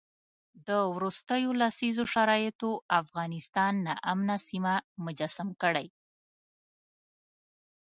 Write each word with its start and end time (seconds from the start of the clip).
د 0.67 0.69
وروستیو 0.95 1.49
لسیزو 1.61 2.03
شرایطو 2.13 2.69
افغانستان 3.01 3.73
ناامنه 3.87 4.35
سیمه 4.47 4.73
مجسم 5.05 5.47
کړی. 5.61 5.87